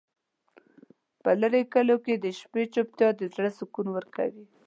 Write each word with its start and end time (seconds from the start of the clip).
په 1.21 1.31
لرې 1.41 1.61
کلیو 1.73 1.97
کې 2.05 2.13
د 2.17 2.25
شپې 2.39 2.63
چوپتیا 2.73 3.09
د 3.19 3.21
زړه 3.33 3.49
سکون 3.57 3.87
ورکوي. 3.93 4.45